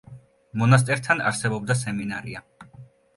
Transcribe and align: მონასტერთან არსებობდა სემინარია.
მონასტერთან 0.61 1.21
არსებობდა 1.31 1.75
სემინარია. 1.83 2.43